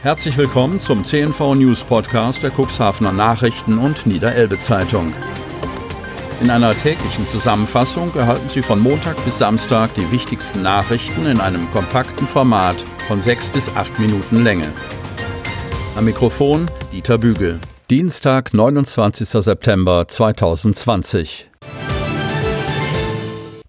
[0.00, 5.12] Herzlich willkommen zum CNV News Podcast der Cuxhavener Nachrichten und Niederelbe Zeitung.
[6.40, 11.68] In einer täglichen Zusammenfassung erhalten Sie von Montag bis Samstag die wichtigsten Nachrichten in einem
[11.72, 12.76] kompakten Format
[13.08, 14.72] von sechs bis acht Minuten Länge.
[15.96, 17.58] Am Mikrofon Dieter Bügel.
[17.90, 19.28] Dienstag, 29.
[19.28, 21.50] September 2020.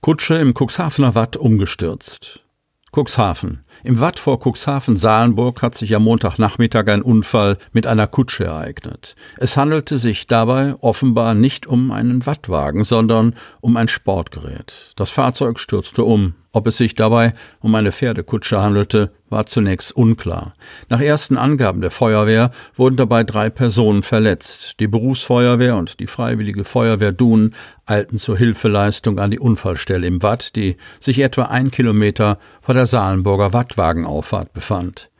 [0.00, 2.40] Kutsche im Cuxhavener Watt umgestürzt.
[2.92, 3.65] Cuxhaven.
[3.86, 9.14] Im Watt vor Cuxhaven-Salenburg hat sich am Montagnachmittag ein Unfall mit einer Kutsche ereignet.
[9.36, 14.90] Es handelte sich dabei offenbar nicht um einen Wattwagen, sondern um ein Sportgerät.
[14.96, 16.34] Das Fahrzeug stürzte um.
[16.56, 20.54] Ob es sich dabei um eine Pferdekutsche handelte, war zunächst unklar.
[20.88, 24.80] Nach ersten Angaben der Feuerwehr wurden dabei drei Personen verletzt.
[24.80, 30.56] Die Berufsfeuerwehr und die Freiwillige Feuerwehr Dun eilten zur Hilfeleistung an die Unfallstelle im Watt,
[30.56, 35.10] die sich etwa ein Kilometer vor der Salenburger Wattwagenauffahrt befand.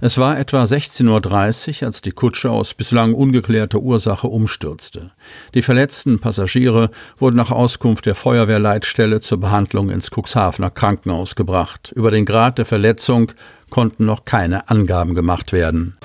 [0.00, 5.12] Es war etwa 16.30 Uhr, als die Kutsche aus bislang ungeklärter Ursache umstürzte.
[5.54, 11.92] Die verletzten Passagiere wurden nach Auskunft der Feuerwehrleitstelle zur Behandlung ins Cuxhavener Krankenhaus gebracht.
[11.94, 13.32] Über den Grad der Verletzung
[13.70, 15.96] konnten noch keine Angaben gemacht werden.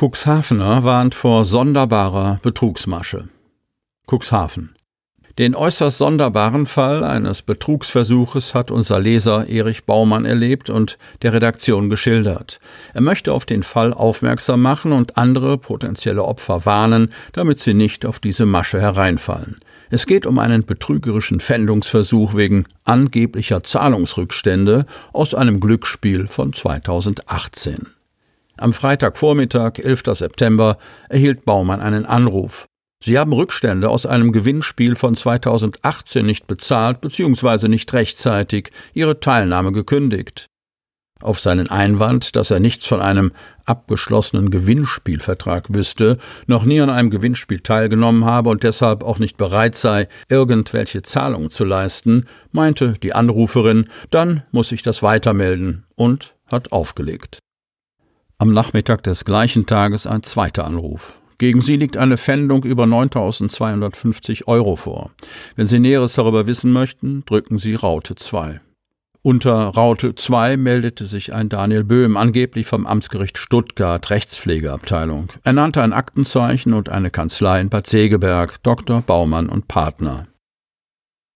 [0.00, 3.28] Cuxhavener warnt vor sonderbarer Betrugsmasche.
[4.06, 4.74] Cuxhaven.
[5.40, 11.88] Den äußerst sonderbaren Fall eines Betrugsversuches hat unser Leser Erich Baumann erlebt und der Redaktion
[11.88, 12.60] geschildert.
[12.92, 18.04] Er möchte auf den Fall aufmerksam machen und andere potenzielle Opfer warnen, damit sie nicht
[18.04, 19.60] auf diese Masche hereinfallen.
[19.88, 27.86] Es geht um einen betrügerischen Fändungsversuch wegen angeblicher Zahlungsrückstände aus einem Glücksspiel von 2018.
[28.58, 30.02] Am Freitagvormittag, 11.
[30.12, 30.76] September,
[31.08, 32.66] erhielt Baumann einen Anruf.
[33.02, 37.68] Sie haben Rückstände aus einem Gewinnspiel von 2018 nicht bezahlt bzw.
[37.68, 40.46] nicht rechtzeitig Ihre Teilnahme gekündigt.
[41.22, 43.32] Auf seinen Einwand, dass er nichts von einem
[43.66, 49.76] abgeschlossenen Gewinnspielvertrag wüsste, noch nie an einem Gewinnspiel teilgenommen habe und deshalb auch nicht bereit
[49.76, 56.72] sei, irgendwelche Zahlungen zu leisten, meinte die Anruferin, dann muss ich das weitermelden und hat
[56.72, 57.38] aufgelegt.
[58.38, 61.19] Am Nachmittag des gleichen Tages ein zweiter Anruf.
[61.40, 65.10] Gegen sie liegt eine Pfändung über 9.250 Euro vor.
[65.56, 68.60] Wenn Sie Näheres darüber wissen möchten, drücken Sie Raute 2.
[69.22, 75.28] Unter Raute 2 meldete sich ein Daniel Böhm, angeblich vom Amtsgericht Stuttgart, Rechtspflegeabteilung.
[75.42, 79.00] Er nannte ein Aktenzeichen und eine Kanzlei in Bad Segeberg, Dr.
[79.00, 80.26] Baumann und Partner.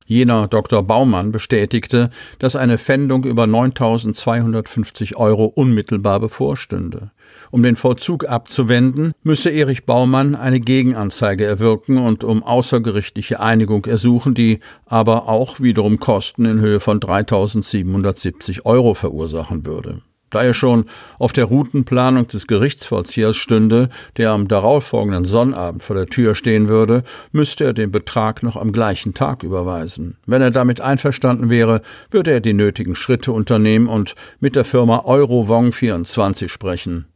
[0.07, 0.83] Jener Dr.
[0.83, 7.11] Baumann bestätigte, dass eine Pfändung über 9.250 Euro unmittelbar bevorstünde.
[7.51, 14.35] Um den Vollzug abzuwenden, müsse Erich Baumann eine Gegenanzeige erwirken und um außergerichtliche Einigung ersuchen,
[14.35, 20.03] die aber auch wiederum Kosten in Höhe von 3.770 Euro verursachen würde.
[20.35, 20.87] Da er schon
[21.21, 27.05] auf der Routenplanung des Gerichtsvollziehers stünde, der am darauffolgenden Sonnabend vor der Tür stehen würde,
[27.31, 30.17] müsste er den Betrag noch am gleichen Tag überweisen.
[30.27, 35.05] Wenn er damit einverstanden wäre, würde er die nötigen Schritte unternehmen und mit der Firma
[35.05, 37.07] Eurovong 24 sprechen.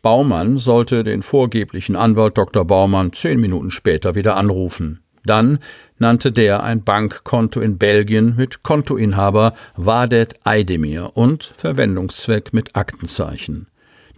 [0.00, 2.64] Baumann sollte den vorgeblichen Anwalt Dr.
[2.64, 5.01] Baumann zehn Minuten später wieder anrufen.
[5.24, 5.58] Dann
[5.98, 13.68] nannte der ein Bankkonto in Belgien mit Kontoinhaber Wadet Eidemir und Verwendungszweck mit Aktenzeichen.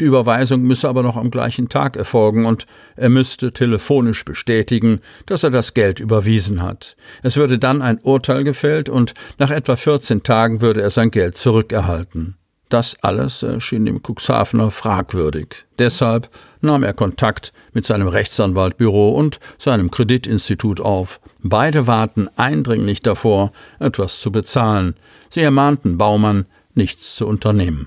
[0.01, 2.67] Die Überweisung müsse aber noch am gleichen Tag erfolgen und
[2.97, 6.97] er müsste telefonisch bestätigen, dass er das Geld überwiesen hat.
[7.23, 11.37] Es würde dann ein Urteil gefällt und nach etwa 14 Tagen würde er sein Geld
[11.37, 12.37] zurückerhalten.
[12.69, 15.67] Das alles erschien dem Cuxhavener fragwürdig.
[15.79, 16.31] Deshalb
[16.61, 21.21] nahm er Kontakt mit seinem Rechtsanwaltbüro und seinem Kreditinstitut auf.
[21.43, 24.97] Beide warten eindringlich davor, etwas zu bezahlen.
[25.29, 27.87] Sie ermahnten Baumann, nichts zu unternehmen.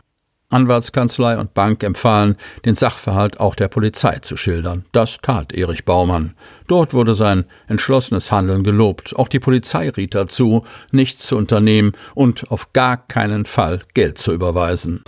[0.49, 4.85] Anwaltskanzlei und Bank empfahlen, den Sachverhalt auch der Polizei zu schildern.
[4.93, 6.35] Das tat Erich Baumann.
[6.67, 9.15] Dort wurde sein entschlossenes Handeln gelobt.
[9.15, 14.33] Auch die Polizei riet dazu, nichts zu unternehmen und auf gar keinen Fall Geld zu
[14.33, 15.03] überweisen.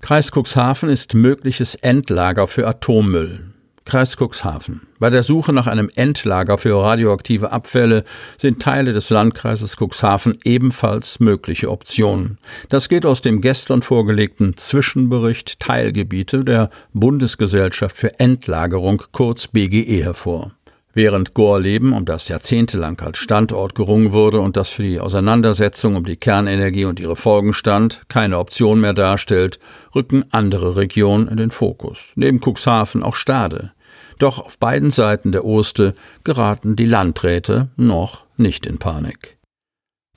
[0.00, 3.55] Kreis Cuxhaven ist mögliches Endlager für Atommüll.
[3.86, 4.82] Kreis Cuxhaven.
[4.98, 8.02] Bei der Suche nach einem Endlager für radioaktive Abfälle
[8.36, 12.38] sind Teile des Landkreises Cuxhaven ebenfalls mögliche Optionen.
[12.68, 20.50] Das geht aus dem gestern vorgelegten Zwischenbericht Teilgebiete der Bundesgesellschaft für Endlagerung kurz BGE hervor.
[20.96, 26.04] Während Gorleben, um das jahrzehntelang als Standort gerungen wurde und das für die Auseinandersetzung um
[26.04, 29.60] die Kernenergie und ihre Folgen stand, keine Option mehr darstellt,
[29.94, 32.12] rücken andere Regionen in den Fokus.
[32.16, 33.72] Neben Cuxhaven auch Stade.
[34.18, 39.36] Doch auf beiden Seiten der Oste geraten die Landräte noch nicht in Panik.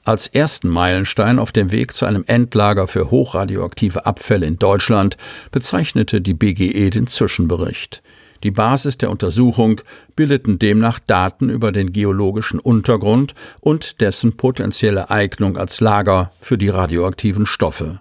[0.05, 5.17] Als ersten Meilenstein auf dem Weg zu einem Endlager für hochradioaktive Abfälle in Deutschland
[5.51, 8.01] bezeichnete die BGE den Zwischenbericht.
[8.43, 9.81] Die Basis der Untersuchung
[10.15, 16.69] bildeten demnach Daten über den geologischen Untergrund und dessen potenzielle Eignung als Lager für die
[16.69, 17.99] radioaktiven Stoffe.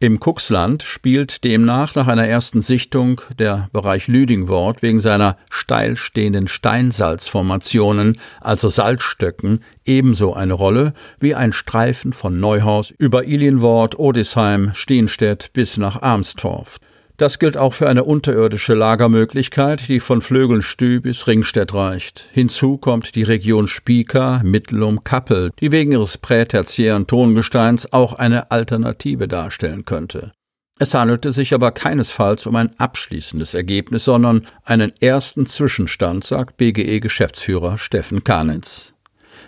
[0.00, 6.48] Im Kuxland spielt demnach nach einer ersten Sichtung der Bereich Lüdingwort wegen seiner steil stehenden
[6.48, 15.52] Steinsalzformationen, also Salzstöcken, ebenso eine Rolle wie ein Streifen von Neuhaus über Ilienwort, Odisheim, Stienstedt
[15.52, 16.80] bis nach Armstorf.
[17.16, 22.28] Das gilt auch für eine unterirdische Lagermöglichkeit, die von Flögelstü bis Ringstedt reicht.
[22.32, 29.28] Hinzu kommt die Region Spieker, Mittelum, Kappel, die wegen ihres prätertiären Tongesteins auch eine Alternative
[29.28, 30.32] darstellen könnte.
[30.80, 37.78] Es handelte sich aber keinesfalls um ein abschließendes Ergebnis, sondern einen ersten Zwischenstand, sagt BGE-Geschäftsführer
[37.78, 38.93] Steffen Kanitz.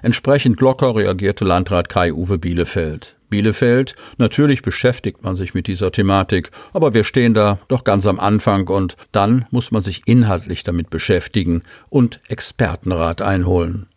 [0.03, 3.17] Entsprechend locker reagierte Landrat Kai-Uwe Bielefeld.
[3.29, 3.95] Bielefeld.
[4.19, 8.69] Natürlich beschäftigt man sich mit dieser Thematik, aber wir stehen da doch ganz am Anfang
[8.69, 13.89] und dann muss man sich inhaltlich damit beschäftigen und Expertenrat einholen.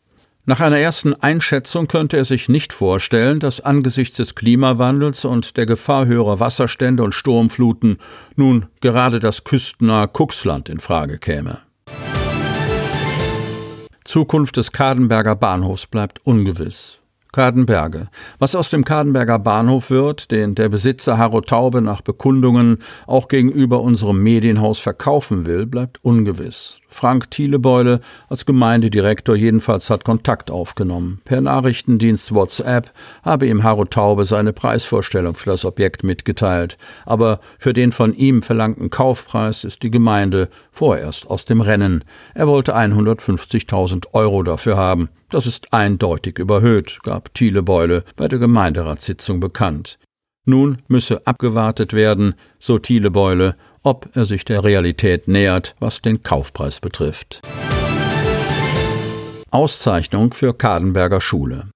[0.46, 5.68] Nach einer ersten Einschätzung könnte er sich nicht vorstellen, dass angesichts des Klimawandels und der
[5.68, 8.00] Gefahr höherer Wasserstände und Sturmfluten
[8.36, 11.60] nun gerade das küstennahe Kuxland in Frage käme.
[14.10, 16.98] Zukunft des Kadenberger Bahnhofs bleibt ungewiss.
[17.32, 18.08] Kadenberge.
[18.40, 23.82] Was aus dem Kadenberger Bahnhof wird, den der Besitzer Harro Taube nach Bekundungen auch gegenüber
[23.82, 26.80] unserem Medienhaus verkaufen will, bleibt ungewiss.
[26.90, 31.22] Frank Thielebeule als Gemeindedirektor jedenfalls hat Kontakt aufgenommen.
[31.24, 32.92] Per Nachrichtendienst WhatsApp
[33.24, 36.78] habe ihm Harro Taube seine Preisvorstellung für das Objekt mitgeteilt.
[37.06, 42.04] Aber für den von ihm verlangten Kaufpreis ist die Gemeinde vorerst aus dem Rennen.
[42.34, 45.10] Er wollte 150.000 Euro dafür haben.
[45.30, 50.00] Das ist eindeutig überhöht, gab Thielebeule bei der Gemeinderatssitzung bekannt.
[50.46, 56.80] Nun müsse abgewartet werden, so Thielebeule, ob er sich der Realität nähert, was den Kaufpreis
[56.80, 57.42] betrifft.
[59.52, 61.70] Auszeichnung für Kadenberger Schule.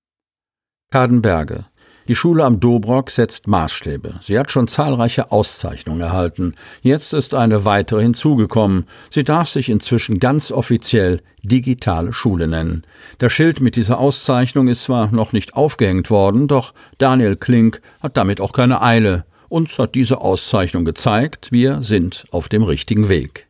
[0.91, 1.65] Kadenberge
[2.09, 4.15] die Schule am Dobrock setzt Maßstäbe.
[4.19, 6.55] Sie hat schon zahlreiche Auszeichnungen erhalten.
[6.81, 8.88] Jetzt ist eine weitere hinzugekommen.
[9.09, 12.83] Sie darf sich inzwischen ganz offiziell digitale Schule nennen.
[13.19, 18.17] Das Schild mit dieser Auszeichnung ist zwar noch nicht aufgehängt worden, doch Daniel Klink hat
[18.17, 19.23] damit auch keine Eile.
[19.53, 23.45] Uns hat diese Auszeichnung gezeigt, wir sind auf dem richtigen Weg.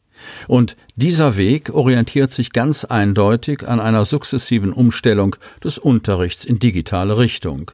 [0.50, 7.18] Und dieser Weg orientiert sich ganz eindeutig an einer sukzessiven Umstellung des Unterrichts in digitale
[7.18, 7.72] Richtung.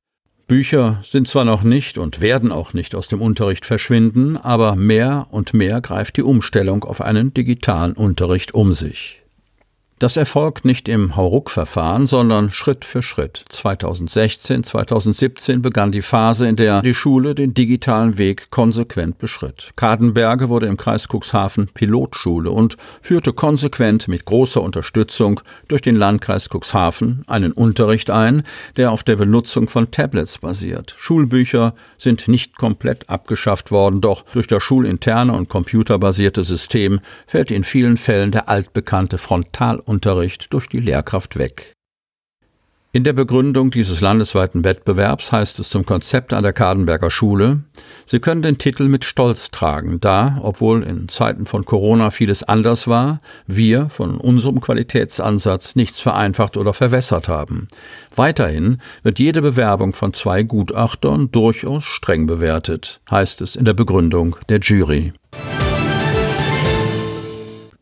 [0.47, 5.25] Bücher sind zwar noch nicht und werden auch nicht aus dem Unterricht verschwinden, aber mehr
[5.31, 9.23] und mehr greift die Umstellung auf einen digitalen Unterricht um sich.
[9.99, 13.43] Das erfolgt nicht im Hauruck-Verfahren, sondern Schritt für Schritt.
[13.49, 19.71] 2016, 2017 begann die Phase, in der die Schule den digitalen Weg konsequent beschritt.
[19.75, 26.47] Kadenberge wurde im Kreis Cuxhaven Pilotschule und führte konsequent mit großer Unterstützung durch den Landkreis
[26.47, 28.43] Cuxhaven einen Unterricht ein,
[28.77, 30.95] der auf der Benutzung von Tablets basiert.
[30.97, 37.65] Schulbücher sind nicht komplett abgeschafft worden, doch durch das schulinterne und computerbasierte System fällt in
[37.65, 41.73] vielen Fällen der altbekannte Frontal Unterricht durch die Lehrkraft weg.
[42.91, 47.59] In der Begründung dieses landesweiten Wettbewerbs heißt es zum Konzept an der Kadenberger Schule,
[48.07, 52.87] Sie können den Titel mit Stolz tragen, da, obwohl in Zeiten von Corona vieles anders
[52.87, 57.67] war, wir von unserem Qualitätsansatz nichts vereinfacht oder verwässert haben.
[58.15, 64.35] Weiterhin wird jede Bewerbung von zwei Gutachtern durchaus streng bewertet, heißt es in der Begründung
[64.49, 65.13] der Jury.